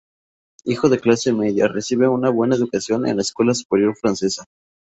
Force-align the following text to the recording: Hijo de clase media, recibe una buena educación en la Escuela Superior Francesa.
Hijo 0.65 0.89
de 0.89 0.97
clase 0.99 1.31
media, 1.31 1.67
recibe 1.67 2.07
una 2.07 2.31
buena 2.31 2.55
educación 2.55 3.05
en 3.05 3.17
la 3.17 3.21
Escuela 3.21 3.53
Superior 3.53 3.95
Francesa. 3.95 4.45